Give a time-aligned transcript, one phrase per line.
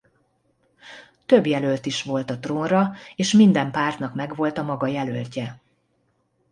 [1.25, 5.59] Több jelölt is volt a trónra és minden pártnak megvolt a maga jelöltje.